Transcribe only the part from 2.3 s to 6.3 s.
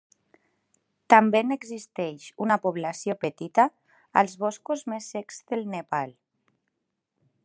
una població petita als boscos més secs del Nepal.